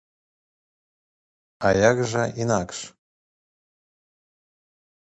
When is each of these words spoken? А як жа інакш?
А 1.67 1.75
як 1.89 1.97
жа 2.15 2.23
інакш? 2.43 2.77